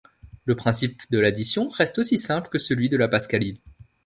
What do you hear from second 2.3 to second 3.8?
que celui de la Pascaline.